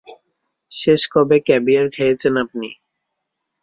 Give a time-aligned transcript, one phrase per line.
[0.71, 2.69] শেষ কবে ক্যাভিয়ার খেয়েছেন আপনি?